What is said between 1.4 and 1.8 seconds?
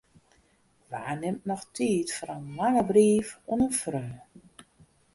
noch